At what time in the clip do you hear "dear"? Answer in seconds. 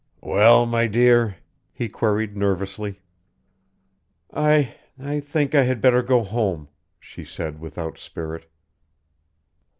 0.87-1.35